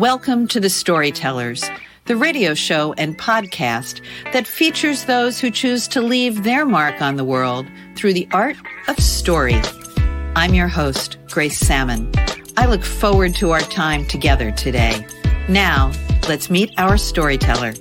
[0.00, 1.62] Welcome to The Storytellers,
[2.06, 4.00] the radio show and podcast
[4.32, 7.66] that features those who choose to leave their mark on the world
[7.96, 8.56] through the art
[8.88, 9.60] of story.
[10.34, 12.10] I'm your host, Grace Sammon.
[12.56, 15.06] I look forward to our time together today.
[15.50, 15.92] Now,
[16.26, 17.74] let's meet our storyteller.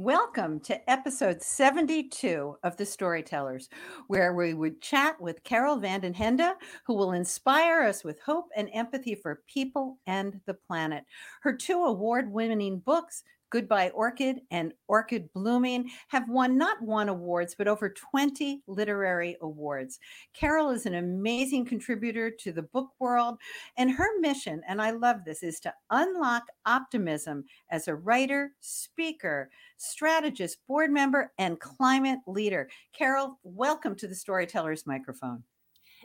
[0.00, 3.68] Welcome to episode 72 of The Storytellers,
[4.06, 6.54] where we would chat with Carol Van Den Hende,
[6.86, 11.02] who will inspire us with hope and empathy for people and the planet.
[11.40, 17.54] Her two award winning books, Goodbye Orchid and Orchid Blooming have won not one awards,
[17.56, 19.98] but over 20 literary awards.
[20.34, 23.38] Carol is an amazing contributor to the book world,
[23.76, 29.50] and her mission, and I love this, is to unlock optimism as a writer, speaker,
[29.78, 32.68] strategist, board member, and climate leader.
[32.92, 35.42] Carol, welcome to the Storytellers microphone.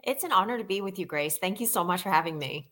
[0.04, 1.38] It's an honor to be with you, Grace.
[1.38, 2.70] Thank you so much for having me.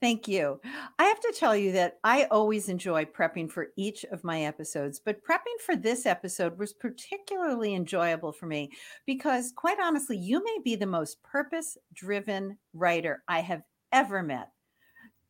[0.00, 0.60] Thank you.
[0.98, 5.00] I have to tell you that I always enjoy prepping for each of my episodes,
[5.04, 8.70] but prepping for this episode was particularly enjoyable for me
[9.06, 14.50] because, quite honestly, you may be the most purpose driven writer I have ever met.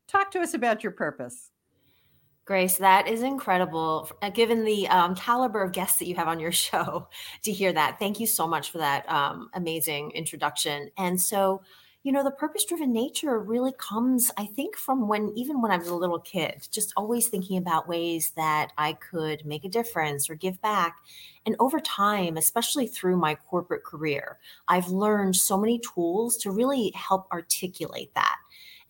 [0.06, 1.50] Talk to us about your purpose.
[2.44, 4.10] Grace, that is incredible.
[4.20, 7.08] Uh, given the um, caliber of guests that you have on your show,
[7.42, 7.98] to hear that.
[7.98, 10.90] Thank you so much for that um, amazing introduction.
[10.98, 11.62] And so,
[12.04, 15.76] you know the purpose driven nature really comes i think from when even when i
[15.76, 20.30] was a little kid just always thinking about ways that i could make a difference
[20.30, 20.98] or give back.
[21.44, 24.38] And over time especially through my corporate career
[24.68, 28.36] i've learned so many tools to really help articulate that.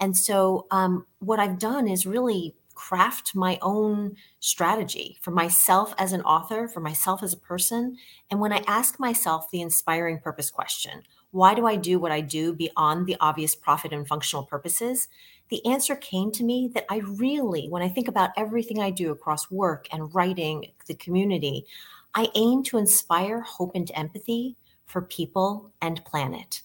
[0.00, 6.12] And so um, what i've done is really craft my own strategy for myself as
[6.12, 7.96] an author for myself as a person.
[8.30, 12.20] And when i ask myself the inspiring purpose question why do I do what I
[12.20, 15.08] do beyond the obvious profit and functional purposes?
[15.50, 19.10] The answer came to me that I really, when I think about everything I do
[19.10, 21.66] across work and writing, the community,
[22.14, 26.62] I aim to inspire hope and empathy for people and planet.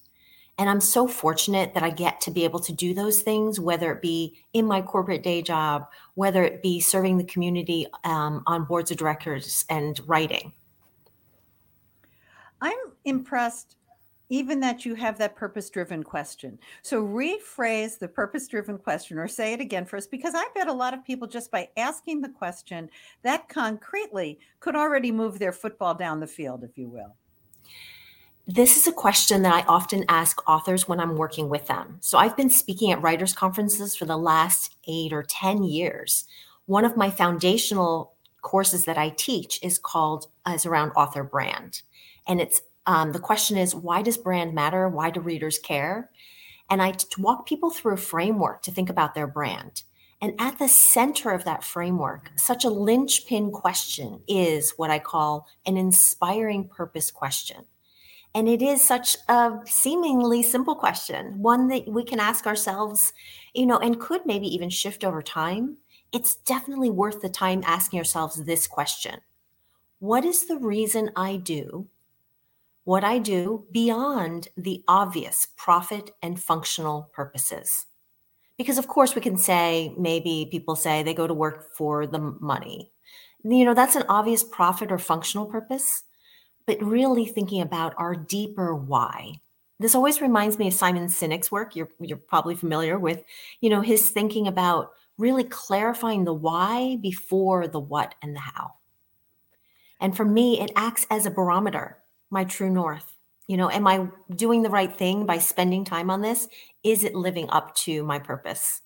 [0.58, 3.92] And I'm so fortunate that I get to be able to do those things, whether
[3.92, 8.66] it be in my corporate day job, whether it be serving the community um, on
[8.66, 10.54] boards of directors and writing.
[12.62, 13.76] I'm impressed
[14.34, 16.58] even that you have that purpose driven question.
[16.82, 20.68] So rephrase the purpose driven question or say it again for us, because I bet
[20.68, 22.90] a lot of people just by asking the question
[23.22, 27.16] that concretely could already move their football down the field, if you will.
[28.48, 31.98] This is a question that I often ask authors when I'm working with them.
[32.02, 36.26] So I've been speaking at writers' conferences for the last eight or 10 years.
[36.66, 41.84] One of my foundational courses that I teach is called is around author brand.
[42.28, 44.88] And it's um, the question is, why does brand matter?
[44.90, 46.10] Why do readers care?
[46.70, 49.84] And I walk people through a framework to think about their brand.
[50.22, 55.48] And at the center of that framework, such a linchpin question is what I call
[55.66, 57.66] an inspiring purpose question.
[58.34, 63.14] And it is such a seemingly simple question, one that we can ask ourselves,
[63.54, 65.78] you know, and could maybe even shift over time.
[66.12, 69.22] It's definitely worth the time asking ourselves this question
[70.00, 71.90] What is the reason I do
[72.84, 77.86] what I do beyond the obvious profit and functional purposes.
[78.58, 82.20] Because, of course, we can say maybe people say they go to work for the
[82.20, 82.92] money.
[83.44, 86.04] You know, that's an obvious profit or functional purpose,
[86.66, 89.42] but really thinking about our deeper why.
[89.80, 91.76] This always reminds me of Simon Sinek's work.
[91.76, 93.24] You're, you're probably familiar with,
[93.60, 98.76] you know, his thinking about really clarifying the why before the what and the how.
[100.00, 102.03] And for me, it acts as a barometer
[102.34, 103.16] my true north?
[103.48, 106.48] You know, am I doing the right thing by spending time on this?
[106.84, 108.82] Is it living up to my purpose?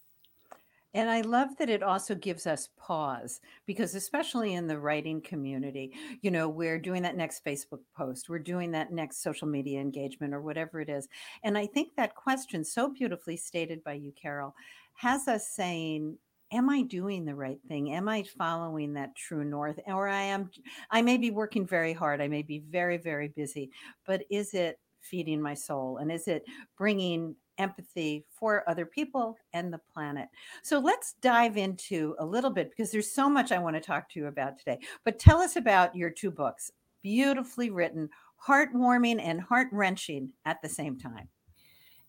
[0.93, 5.93] And I love that it also gives us pause because, especially in the writing community,
[6.21, 10.33] you know, we're doing that next Facebook post, we're doing that next social media engagement
[10.33, 11.07] or whatever it is.
[11.43, 14.55] And I think that question, so beautifully stated by you, Carol,
[14.95, 16.17] has us saying,
[16.51, 17.93] am I doing the right thing?
[17.93, 19.79] Am I following that true north?
[19.87, 20.49] Or I am,
[20.91, 22.21] I may be working very hard.
[22.21, 23.71] I may be very, very busy,
[24.05, 25.97] but is it feeding my soul?
[25.97, 26.45] And is it
[26.77, 30.29] bringing empathy for other people and the planet?
[30.63, 34.09] So let's dive into a little bit because there's so much I want to talk
[34.09, 34.79] to you about today.
[35.03, 36.71] But tell us about your two books,
[37.01, 38.09] beautifully written,
[38.45, 41.27] heartwarming, and heart wrenching at the same time.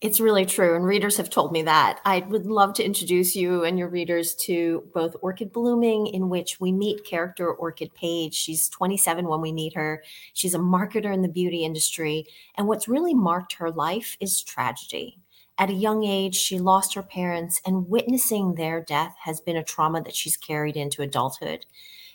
[0.00, 0.76] It's really true.
[0.76, 1.98] And readers have told me that.
[2.04, 6.60] I would love to introduce you and your readers to both Orchid Blooming, in which
[6.60, 8.32] we meet character Orchid Page.
[8.32, 10.04] She's 27 when we meet her.
[10.34, 12.26] She's a marketer in the beauty industry.
[12.56, 15.18] And what's really marked her life is tragedy.
[15.58, 19.64] At a young age, she lost her parents, and witnessing their death has been a
[19.64, 21.66] trauma that she's carried into adulthood.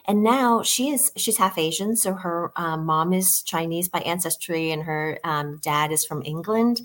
[0.06, 4.72] And now she is she's half Asian, so her um, mom is Chinese by ancestry,
[4.72, 6.80] and her um, dad is from England.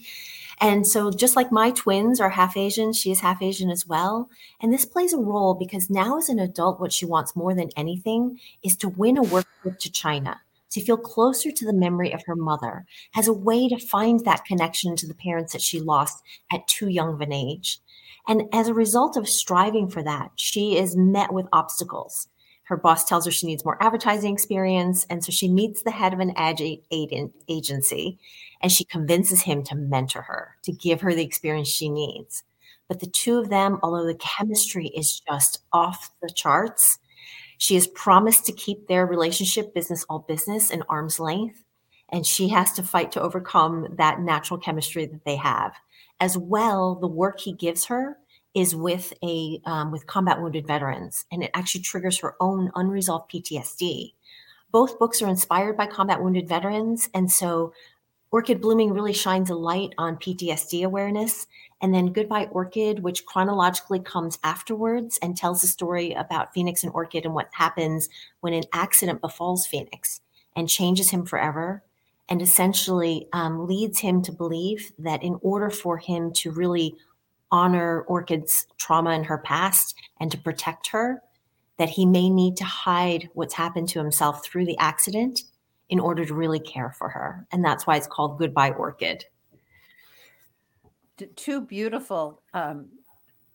[0.61, 4.29] And so, just like my twins are half Asian, she is half Asian as well.
[4.61, 7.71] And this plays a role because now, as an adult, what she wants more than
[7.77, 10.41] anything is to win a work trip to China
[10.71, 12.85] to feel closer to the memory of her mother
[13.17, 16.23] as a way to find that connection to the parents that she lost
[16.53, 17.81] at too young of an age.
[18.27, 22.29] And as a result of striving for that, she is met with obstacles.
[22.65, 25.07] Her boss tells her she needs more advertising experience.
[25.09, 28.19] And so she meets the head of an ad agency
[28.61, 32.45] and she convinces him to mentor her, to give her the experience she needs.
[32.89, 36.99] But the two of them, although the chemistry is just off the charts,
[37.59, 41.65] she has promised to keep their relationship business all business and arm's length.
[42.11, 45.75] And she has to fight to overcome that natural chemistry that they have.
[46.21, 48.17] As well, the work he gives her
[48.55, 53.31] is with a um, with combat wounded veterans, and it actually triggers her own unresolved
[53.31, 54.15] PTSD.
[54.73, 57.73] Both books are inspired by combat wounded veterans, and so
[58.31, 61.47] Orchid Blooming really shines a light on PTSD awareness.
[61.81, 66.93] And then Goodbye Orchid, which chronologically comes afterwards and tells the story about Phoenix and
[66.93, 68.09] Orchid and what happens
[68.41, 70.21] when an accident befalls Phoenix
[70.57, 71.83] and changes him forever.
[72.29, 76.95] And essentially um, leads him to believe that in order for him to really
[77.51, 81.23] honor Orchid's trauma in her past and to protect her,
[81.79, 85.45] that he may need to hide what's happened to himself through the accident
[85.89, 87.47] in order to really care for her.
[87.53, 89.25] And that's why it's called Goodbye Orchid.
[91.35, 92.89] Two beautiful um,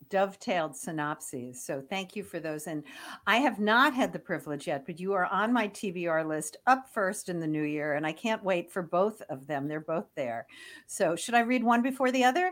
[0.10, 1.64] dovetailed synopses.
[1.64, 2.68] So thank you for those.
[2.68, 2.84] And
[3.26, 6.88] I have not had the privilege yet, but you are on my TBR list up
[6.94, 7.94] first in the new year.
[7.94, 9.68] And I can't wait for both of them.
[9.68, 10.46] They're both there.
[10.88, 12.52] So should I read one before the other?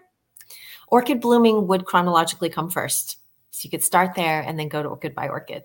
[0.87, 3.19] Orchid blooming would chronologically come first.
[3.51, 5.63] So you could start there and then go to Goodbye Orchid.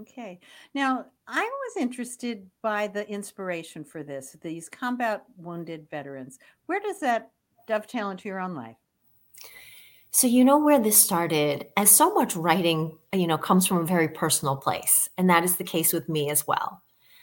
[0.00, 0.40] Okay.
[0.74, 6.40] Now, I was interested by the inspiration for this, these combat wounded veterans.
[6.66, 7.30] Where does that
[7.68, 8.76] dovetail into your own life?
[10.10, 13.84] So you know where this started, as so much writing, you know, comes from a
[13.84, 16.82] very personal place, and that is the case with me as well.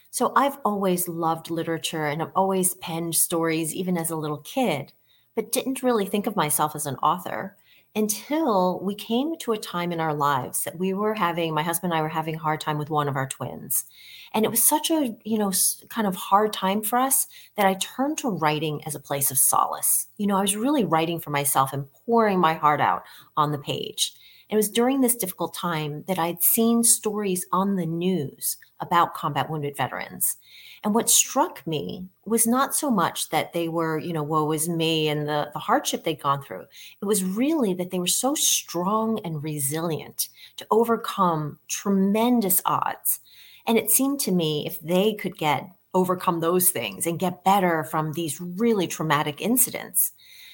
[0.09, 4.94] So I've always loved literature and I've always penned stories even as a little kid,
[5.36, 7.57] but didn't really think of myself as an author
[7.98, 11.92] until we came to a time in our lives that we were having my husband
[11.92, 13.86] and I were having a hard time with one of our twins.
[14.34, 15.52] And it was such a, you know,
[15.90, 19.40] kind of hard time for us that I turned to writing as a place of
[19.40, 20.06] solace.
[20.18, 23.02] You know, I was really writing for myself and pouring my heart out
[23.36, 24.14] on the page.
[24.50, 29.50] It was during this difficult time that I'd seen stories on the news about combat
[29.50, 30.38] wounded veterans.
[30.84, 34.70] And what struck me was not so much that they were, you know, woe is
[34.70, 36.66] me and the, the hardship they'd gone through.
[37.02, 43.20] It was really that they were so strong and resilient to overcome tremendous odds.
[43.66, 47.84] And it seemed to me if they could get overcome those things and get better
[47.84, 50.12] from these really traumatic incidents,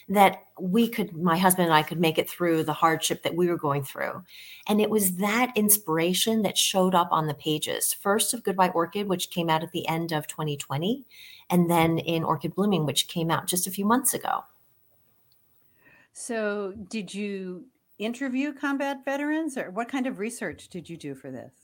[0.10, 3.48] that we could, my husband and I could make it through the hardship that we
[3.48, 4.24] were going through.
[4.68, 9.08] And it was that inspiration that showed up on the pages first of Goodbye Orchid,
[9.08, 11.06] which came out at the end of 2020,
[11.50, 14.44] and then in Orchid Blooming, which came out just a few months ago.
[16.12, 17.66] So, did you
[17.98, 21.63] interview combat veterans, or what kind of research did you do for this?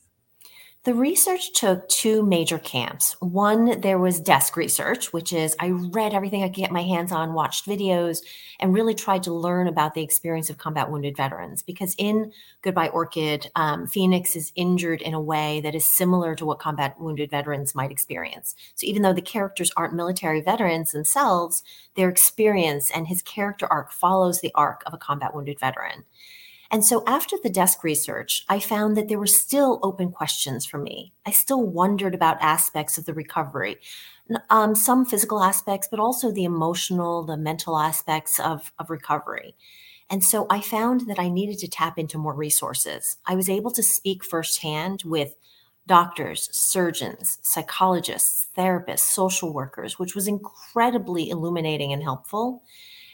[0.84, 3.14] The research took two major camps.
[3.20, 7.12] One, there was desk research, which is I read everything I could get my hands
[7.12, 8.22] on, watched videos,
[8.60, 11.60] and really tried to learn about the experience of combat wounded veterans.
[11.60, 12.32] Because in
[12.62, 16.98] Goodbye Orchid, um, Phoenix is injured in a way that is similar to what combat
[16.98, 18.54] wounded veterans might experience.
[18.74, 21.62] So even though the characters aren't military veterans themselves,
[21.94, 26.04] their experience and his character arc follows the arc of a combat wounded veteran.
[26.70, 30.78] And so after the desk research, I found that there were still open questions for
[30.78, 31.12] me.
[31.26, 33.78] I still wondered about aspects of the recovery,
[34.50, 39.56] um, some physical aspects, but also the emotional, the mental aspects of, of recovery.
[40.08, 43.16] And so I found that I needed to tap into more resources.
[43.26, 45.34] I was able to speak firsthand with
[45.86, 52.62] doctors, surgeons, psychologists, therapists, social workers, which was incredibly illuminating and helpful.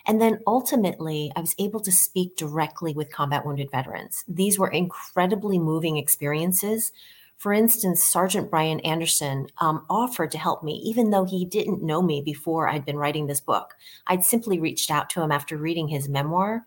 [0.07, 4.25] And then ultimately, I was able to speak directly with combat wounded veterans.
[4.29, 6.93] These were incredibly moving experiences.
[7.37, 12.01] For instance, Sergeant Bryan Anderson um, offered to help me, even though he didn't know
[12.01, 13.75] me before I'd been writing this book.
[14.07, 16.65] I'd simply reached out to him after reading his memoir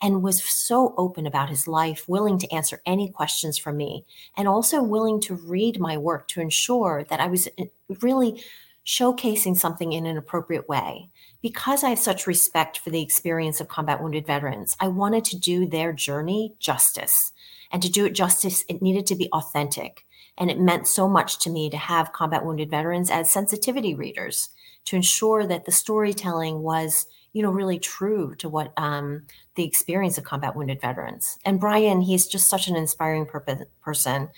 [0.00, 4.04] and was so open about his life, willing to answer any questions from me,
[4.36, 7.64] and also willing to read my work to ensure that I was uh,
[8.00, 8.42] really
[8.86, 11.08] showcasing something in an appropriate way.
[11.40, 15.38] Because I have such respect for the experience of combat wounded veterans, I wanted to
[15.38, 17.32] do their journey justice.
[17.70, 20.04] And to do it justice, it needed to be authentic.
[20.38, 24.48] And it meant so much to me to have combat wounded veterans as sensitivity readers
[24.84, 29.22] to ensure that the storytelling was, you know, really true to what um,
[29.54, 31.38] the experience of combat wounded veterans.
[31.44, 34.28] And Bryan, he's just such an inspiring per- person.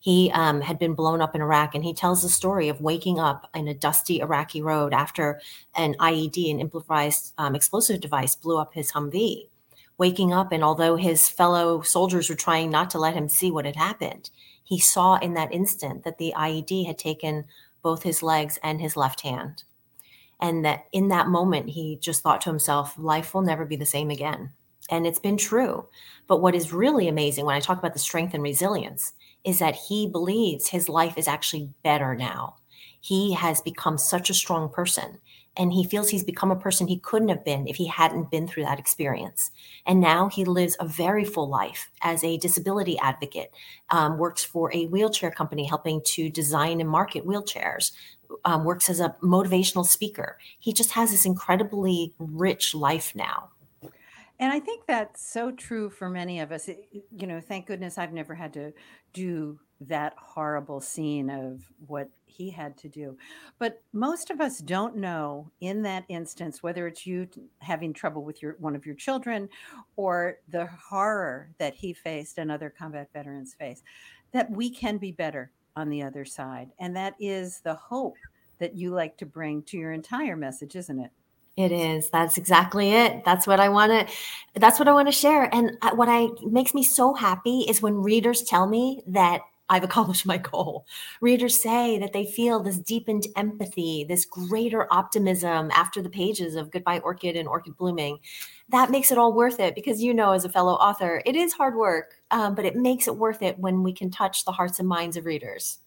[0.00, 3.20] He um, had been blown up in Iraq, and he tells the story of waking
[3.20, 5.40] up in a dusty Iraqi road after
[5.76, 9.48] an IED, an improvised um, explosive device, blew up his Humvee.
[9.98, 13.66] Waking up, and although his fellow soldiers were trying not to let him see what
[13.66, 14.30] had happened,
[14.64, 17.44] he saw in that instant that the IED had taken
[17.82, 19.64] both his legs and his left hand.
[20.40, 23.84] And that in that moment, he just thought to himself, life will never be the
[23.84, 24.52] same again.
[24.88, 25.86] And it's been true.
[26.26, 29.12] But what is really amazing when I talk about the strength and resilience
[29.44, 32.56] is that he believes his life is actually better now.
[33.00, 35.18] He has become such a strong person
[35.56, 38.46] and he feels he's become a person he couldn't have been if he hadn't been
[38.46, 39.50] through that experience.
[39.86, 43.52] And now he lives a very full life as a disability advocate,
[43.90, 47.92] um, works for a wheelchair company helping to design and market wheelchairs,
[48.44, 50.38] um, works as a motivational speaker.
[50.60, 53.50] He just has this incredibly rich life now.
[54.40, 56.66] And I think that's so true for many of us.
[56.66, 58.72] You know, thank goodness I've never had to
[59.12, 63.18] do that horrible scene of what he had to do.
[63.58, 67.28] But most of us don't know in that instance whether it's you
[67.58, 69.50] having trouble with your one of your children
[69.96, 73.82] or the horror that he faced and other combat veterans face
[74.32, 76.70] that we can be better on the other side.
[76.78, 78.16] And that is the hope
[78.58, 81.10] that you like to bring to your entire message, isn't it?
[81.56, 82.10] It is.
[82.10, 83.24] That's exactly it.
[83.24, 84.14] That's what I want to
[84.60, 85.52] that's what I want to share.
[85.54, 90.26] And what I makes me so happy is when readers tell me that I've accomplished
[90.26, 90.86] my goal.
[91.20, 96.70] Readers say that they feel this deepened empathy, this greater optimism after the pages of
[96.70, 98.18] Goodbye Orchid and Orchid Blooming.
[98.68, 101.52] That makes it all worth it because you know, as a fellow author, it is
[101.52, 104.78] hard work, um, but it makes it worth it when we can touch the hearts
[104.78, 105.78] and minds of readers.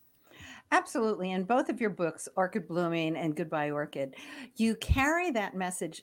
[0.73, 1.31] Absolutely.
[1.31, 4.15] In both of your books, Orchid Blooming and Goodbye Orchid,
[4.55, 6.01] you carry that message.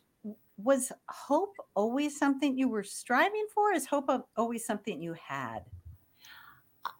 [0.59, 3.73] Was hope always something you were striving for?
[3.73, 5.65] Is hope always something you had?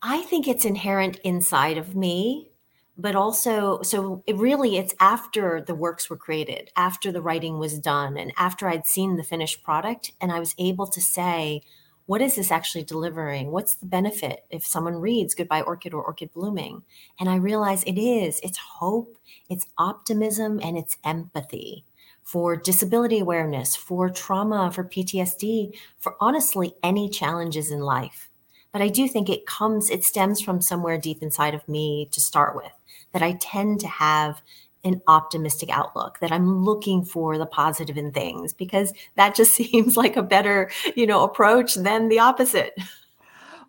[0.03, 2.51] I think it's inherent inside of me,
[2.99, 7.79] but also, so it really, it's after the works were created, after the writing was
[7.79, 11.63] done, and after I'd seen the finished product, and I was able to say,
[12.11, 13.53] what is this actually delivering?
[13.53, 16.83] What's the benefit if someone reads Goodbye Orchid or Orchid Blooming?
[17.21, 19.17] And I realize it is, it's hope,
[19.49, 21.85] it's optimism, and it's empathy
[22.25, 28.29] for disability awareness, for trauma, for PTSD, for honestly any challenges in life.
[28.73, 32.21] But I do think it comes, it stems from somewhere deep inside of me to
[32.21, 32.73] start with,
[33.13, 34.43] that I tend to have
[34.85, 39.97] an optimistic outlook that i'm looking for the positive in things because that just seems
[39.97, 42.75] like a better you know approach than the opposite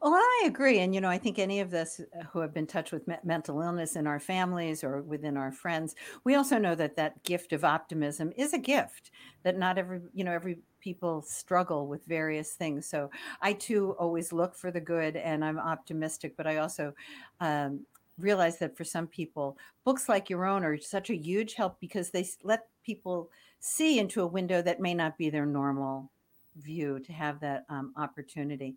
[0.02, 0.80] well, I agree.
[0.80, 2.02] And, you know, I think any of us
[2.32, 5.94] who have been touched with me- mental illness in our families or within our friends,
[6.24, 9.12] we also know that that gift of optimism is a gift
[9.44, 12.88] that not every, you know, every people struggle with various things.
[12.88, 13.12] So
[13.44, 16.96] I too always look for the good and I'm optimistic, but I also
[17.40, 17.86] um,
[18.18, 22.10] realize that for some people, books like your own are such a huge help because
[22.10, 26.12] they let people see into a window that may not be their normal
[26.58, 28.76] view to have that um, opportunity.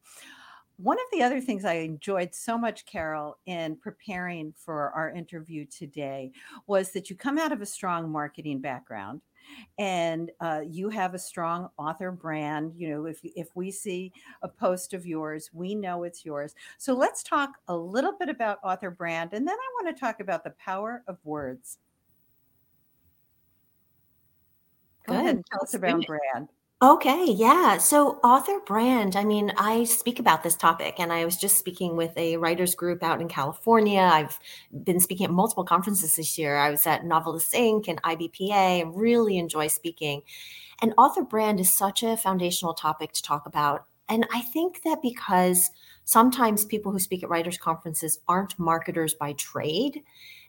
[0.76, 5.66] One of the other things I enjoyed so much, Carol, in preparing for our interview
[5.66, 6.32] today
[6.66, 9.20] was that you come out of a strong marketing background
[9.78, 14.48] and uh, you have a strong author brand you know if if we see a
[14.48, 16.54] post of yours we know it's yours.
[16.78, 20.20] So let's talk a little bit about author brand and then i want to talk
[20.20, 21.78] about the power of words.
[25.06, 25.20] Go Good.
[25.20, 26.48] ahead and tell us about brand
[26.84, 27.78] Okay, yeah.
[27.78, 31.96] So, author brand, I mean, I speak about this topic, and I was just speaking
[31.96, 34.02] with a writers group out in California.
[34.02, 34.38] I've
[34.82, 36.56] been speaking at multiple conferences this year.
[36.58, 37.88] I was at Novelist Inc.
[37.88, 38.52] and IBPA.
[38.52, 40.24] I really enjoy speaking.
[40.82, 43.86] And author brand is such a foundational topic to talk about.
[44.10, 45.70] And I think that because
[46.04, 50.02] sometimes people who speak at writers' conferences aren't marketers by trade,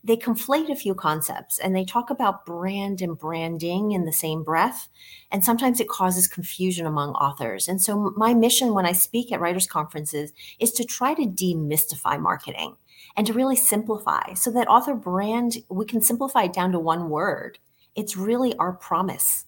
[0.04, 4.44] they conflate a few concepts and they talk about brand and branding in the same
[4.44, 4.88] breath.
[5.32, 7.68] And sometimes it causes confusion among authors.
[7.68, 12.20] And so, my mission when I speak at writers' conferences is to try to demystify
[12.20, 12.76] marketing
[13.18, 17.10] and to really simplify so that author brand, we can simplify it down to one
[17.10, 17.58] word.
[17.96, 19.46] It's really our promise.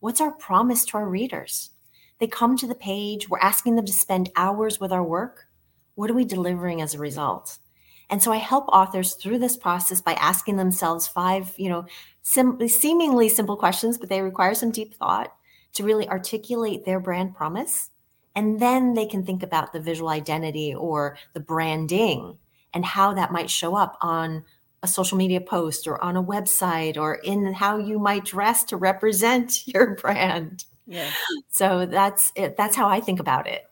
[0.00, 1.70] What's our promise to our readers?
[2.18, 5.46] They come to the page, we're asking them to spend hours with our work.
[5.94, 7.58] What are we delivering as a result?
[8.10, 11.86] And so I help authors through this process by asking themselves five, you know,
[12.22, 15.34] sim- seemingly simple questions, but they require some deep thought
[15.74, 17.90] to really articulate their brand promise.
[18.36, 22.38] And then they can think about the visual identity or the branding
[22.72, 24.44] and how that might show up on
[24.82, 28.76] a social media post or on a website or in how you might dress to
[28.76, 30.64] represent your brand.
[30.86, 31.14] Yeah.
[31.48, 32.56] So that's it.
[32.56, 33.64] That's how I think about it.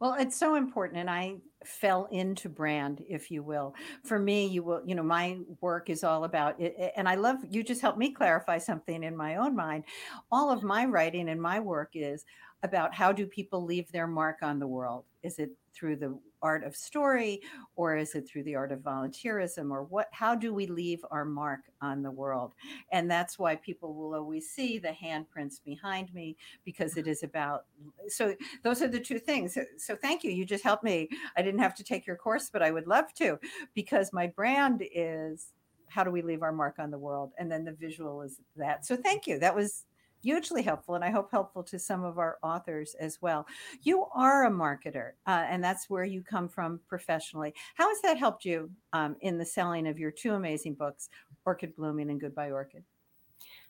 [0.00, 0.98] Well, it's so important.
[0.98, 3.74] And I fell into brand, if you will.
[4.02, 6.92] For me, you will, you know, my work is all about it.
[6.96, 9.84] And I love you just helped me clarify something in my own mind.
[10.32, 12.24] All of my writing and my work is
[12.62, 15.04] about how do people leave their mark on the world?
[15.22, 17.40] Is it through the art of story
[17.76, 21.24] or is it through the art of volunteerism or what how do we leave our
[21.24, 22.54] mark on the world?
[22.90, 27.10] And that's why people will always see the handprints behind me because it mm-hmm.
[27.10, 27.64] is about
[28.08, 29.54] so those are the two things.
[29.54, 30.30] So, so thank you.
[30.30, 31.08] You just helped me.
[31.36, 33.38] I didn't have to take your course but i would love to
[33.74, 35.52] because my brand is
[35.92, 37.32] how do we leave our mark on the world?
[37.38, 38.86] And then the visual is that.
[38.86, 39.38] So thank you.
[39.38, 39.84] That was
[40.22, 43.46] hugely helpful and I hope helpful to some of our authors as well.
[43.82, 47.54] You are a marketer, uh, and that's where you come from professionally.
[47.74, 51.08] How has that helped you um, in the selling of your two amazing books,
[51.44, 52.84] Orchid Blooming and Goodbye Orchid?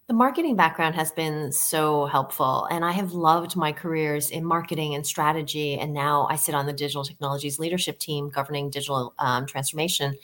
[0.08, 4.96] The marketing background has been so helpful, and I have loved my careers in marketing
[4.96, 5.78] and strategy.
[5.78, 10.16] And now I sit on the digital technologies leadership team governing digital um, transformation,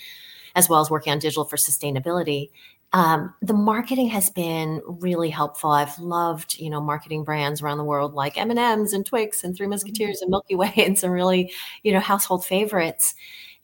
[0.56, 2.50] as well as working on digital for sustainability
[2.92, 5.70] um, the marketing has been really helpful.
[5.70, 9.44] I've loved, you know, marketing brands around the world like M and M's and Twix
[9.44, 9.70] and Three mm-hmm.
[9.70, 11.52] Musketeers and Milky Way and some really,
[11.82, 13.14] you know, household favorites.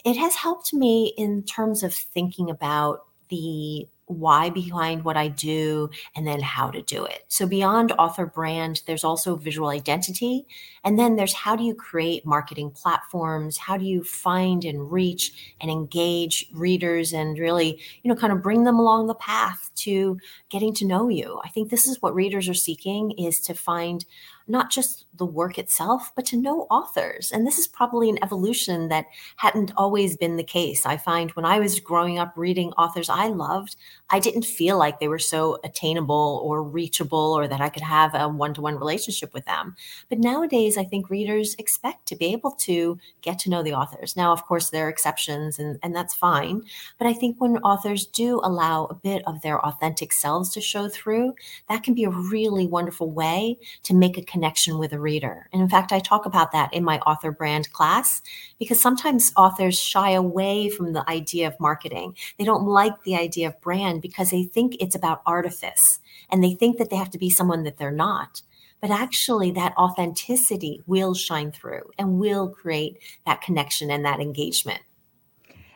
[0.05, 5.91] It has helped me in terms of thinking about the why behind what I do
[6.17, 7.25] and then how to do it.
[7.29, 10.47] So beyond author brand, there's also visual identity.
[10.85, 13.57] And then there's how do you create marketing platforms?
[13.57, 18.43] How do you find and reach and engage readers and really, you know, kind of
[18.43, 20.19] bring them along the path to
[20.49, 21.41] getting to know you?
[21.45, 24.05] I think this is what readers are seeking is to find
[24.47, 27.31] not just the work itself, but to know authors.
[27.33, 29.07] And this is probably an evolution that
[29.37, 30.85] hadn't always been the case.
[30.85, 33.77] I find when I was growing up reading authors I loved,
[34.11, 38.15] I didn't feel like they were so attainable or reachable or that I could have
[38.15, 39.77] a one to one relationship with them.
[40.09, 44.17] But nowadays, I think readers expect to be able to get to know the authors.
[44.17, 46.63] Now, of course, there are exceptions and, and that's fine.
[46.99, 50.89] But I think when authors do allow a bit of their authentic selves to show
[50.89, 51.35] through,
[51.69, 55.49] that can be a really wonderful way to make a connection with a reader.
[55.53, 58.21] And in fact, I talk about that in my author brand class
[58.59, 62.17] because sometimes authors shy away from the idea of marketing.
[62.37, 66.55] They don't like the idea of brand because they think it's about artifice and they
[66.55, 68.43] think that they have to be someone that they're not.
[68.81, 74.83] But actually, that authenticity will shine through and will create that connection and that engagement.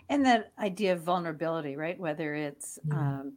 [0.09, 1.99] And that idea of vulnerability, right?
[1.99, 2.99] Whether it's, mm-hmm.
[2.99, 3.33] um,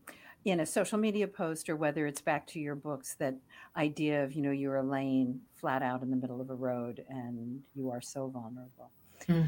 [0.46, 3.36] in a social media post or whether it's back to your books that
[3.78, 7.62] idea of you know you're laying flat out in the middle of a road and
[7.76, 8.90] you are so vulnerable.
[9.28, 9.48] Mm.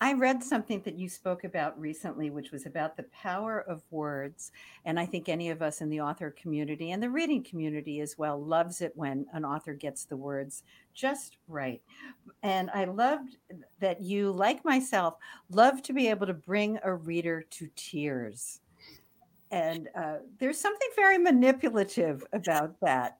[0.00, 4.50] i read something that you spoke about recently which was about the power of words
[4.84, 8.18] and i think any of us in the author community and the reading community as
[8.18, 11.80] well loves it when an author gets the words just right.
[12.42, 13.36] And i loved
[13.78, 15.14] that you like myself
[15.50, 18.60] love to be able to bring a reader to tears
[19.52, 23.16] and uh, there's something very manipulative about that,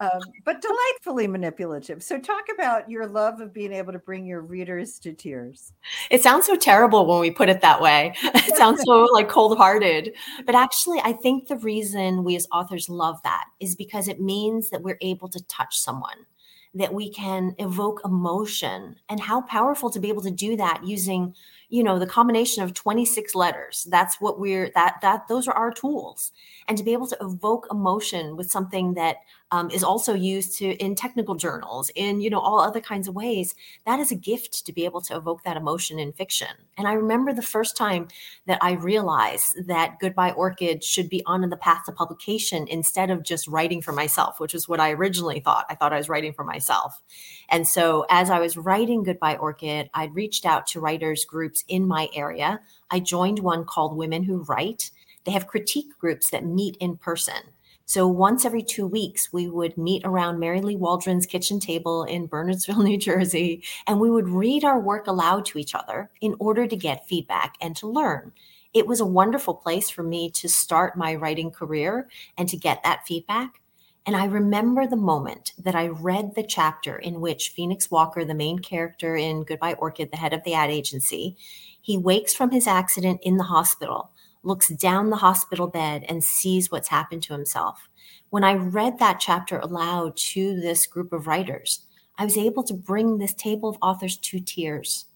[0.00, 2.04] um, but delightfully manipulative.
[2.04, 5.72] So, talk about your love of being able to bring your readers to tears.
[6.08, 8.14] It sounds so terrible when we put it that way.
[8.52, 10.14] It sounds so like cold hearted.
[10.46, 14.70] But actually, I think the reason we as authors love that is because it means
[14.70, 16.26] that we're able to touch someone
[16.74, 21.34] that we can evoke emotion and how powerful to be able to do that using
[21.72, 25.72] you know the combination of 26 letters that's what we're that that those are our
[25.72, 26.32] tools.
[26.68, 29.16] And to be able to evoke emotion with something that
[29.50, 33.14] um, is also used to in technical journals in you know all other kinds of
[33.14, 33.54] ways
[33.86, 36.48] that is a gift to be able to evoke that emotion in fiction.
[36.78, 38.08] And i remember the first time
[38.46, 43.24] that i realized that goodbye orchid should be on the path to publication instead of
[43.24, 45.66] just writing for myself which is what i originally thought.
[45.68, 47.00] I thought i was writing for myself.
[47.48, 51.86] And so as i was writing goodbye orchid i'd reached out to writers groups in
[51.86, 54.90] my area i joined one called women who write
[55.24, 57.42] they have critique groups that meet in person
[57.84, 62.28] so once every two weeks, we would meet around Mary Lee Waldron's kitchen table in
[62.28, 66.66] Bernardsville, New Jersey, and we would read our work aloud to each other in order
[66.66, 68.32] to get feedback and to learn.
[68.72, 72.82] It was a wonderful place for me to start my writing career and to get
[72.82, 73.60] that feedback.
[74.04, 78.34] And I remember the moment that I read the chapter in which Phoenix Walker, the
[78.34, 81.36] main character in Goodbye Orchid, the head of the ad agency,
[81.80, 84.10] he wakes from his accident in the hospital,
[84.42, 87.88] looks down the hospital bed, and sees what's happened to himself.
[88.30, 91.86] When I read that chapter aloud to this group of writers,
[92.18, 95.06] I was able to bring this table of authors to tears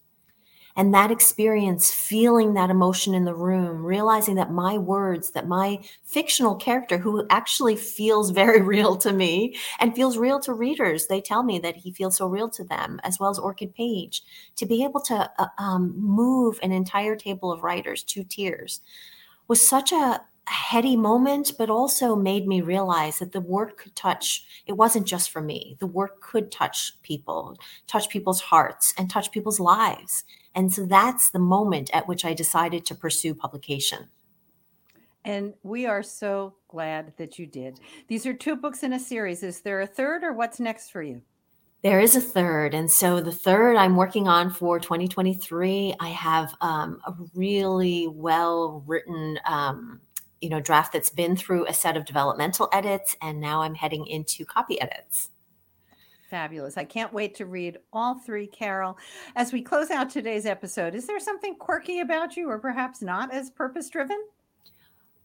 [0.77, 5.81] and that experience, feeling that emotion in the room, realizing that my words, that my
[6.05, 11.21] fictional character, who actually feels very real to me and feels real to readers, they
[11.21, 14.23] tell me that he feels so real to them, as well as Orchid Page,
[14.57, 18.81] to be able to uh, um, move an entire table of writers to tears
[19.49, 24.45] was such a, heady moment, but also made me realize that the work could touch,
[24.67, 25.77] it wasn't just for me.
[25.81, 30.25] The work could touch people, touch people's hearts, and touch people's lives.
[30.57, 34.09] And so that's the moment at which I decided to pursue publication.
[35.23, 37.79] And we are so glad that you did.
[38.09, 39.43] These are two books in a series.
[39.43, 41.21] Is there a third, or what's next for you?
[41.83, 42.75] There is a third.
[42.75, 48.83] And so the third I'm working on for 2023, I have um, a really well
[48.87, 49.39] written.
[49.45, 50.01] Um,
[50.43, 54.07] you know draft that's been through a set of developmental edits and now i'm heading
[54.07, 55.31] into copy edits
[56.31, 56.77] Fabulous.
[56.77, 58.99] I can't wait to read all three, Carol.
[59.37, 63.33] As we close out today's episode, is there something quirky about you or perhaps not
[63.33, 64.19] as purpose driven?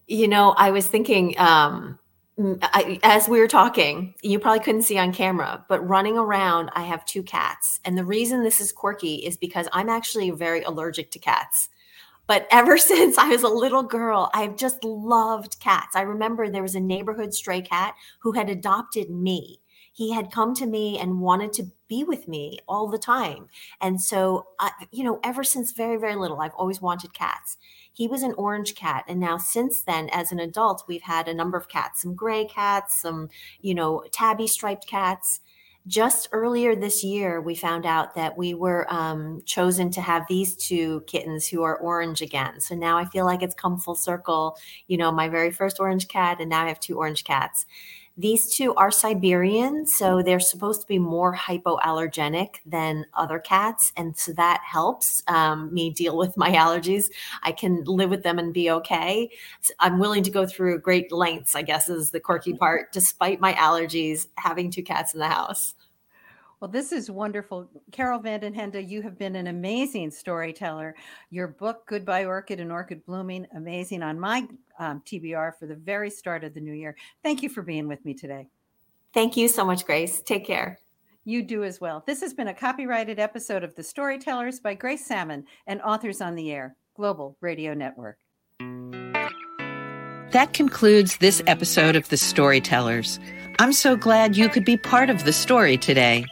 [0.08, 1.98] You know, I was thinking, um,
[2.38, 6.84] I, as we were talking, you probably couldn't see on camera, but running around, I
[6.84, 7.80] have two cats.
[7.84, 11.70] And the reason this is quirky is because I'm actually very allergic to cats.
[12.28, 15.96] But ever since I was a little girl, I've just loved cats.
[15.96, 19.61] I remember there was a neighborhood stray cat who had adopted me
[19.92, 23.48] he had come to me and wanted to be with me all the time.
[23.82, 27.58] And so, I, you know, ever since very, very little, I've always wanted cats.
[27.92, 29.04] He was an orange cat.
[29.08, 32.46] And now, since then, as an adult, we've had a number of cats some gray
[32.46, 35.42] cats, some, you know, tabby striped cats.
[35.88, 40.56] Just earlier this year, we found out that we were um, chosen to have these
[40.56, 42.62] two kittens who are orange again.
[42.62, 44.58] So now I feel like it's come full circle.
[44.88, 47.66] You know, my very first orange cat, and now I have two orange cats.
[48.22, 53.92] These two are Siberian, so they're supposed to be more hypoallergenic than other cats.
[53.98, 57.06] And so that helps um, me deal with my allergies.
[57.42, 59.32] I can live with them and be okay.
[59.62, 63.40] So I'm willing to go through great lengths, I guess, is the quirky part, despite
[63.40, 65.74] my allergies, having two cats in the house.
[66.62, 67.68] Well, this is wonderful.
[67.92, 70.96] Carol Van Den Hende, you have been an amazing storyteller.
[71.32, 74.48] Your book, Goodbye Orchid and Orchid Blooming, amazing on my
[74.78, 76.96] um, TBR for the very start of the new year.
[77.24, 78.48] Thank you for being with me today.
[79.12, 80.22] Thank you so much, Grace.
[80.22, 80.78] Take care.
[81.26, 82.04] You do as well.
[82.06, 86.36] This has been a copyrighted episode of The Storytellers by Grace Sammon and Authors on
[86.36, 88.20] the Air, Global Radio Network.
[90.32, 93.20] That concludes this episode of The Storytellers.
[93.58, 96.26] I'm so glad you could be part of the story today.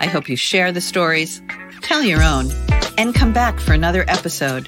[0.00, 1.42] I hope you share the stories,
[1.82, 2.50] tell your own,
[2.98, 4.66] and come back for another episode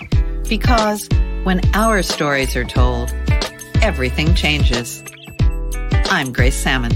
[0.49, 1.09] because
[1.45, 3.15] when our stories are told,
[3.83, 5.03] everything changes.
[6.11, 6.93] I'm Grace Sammon.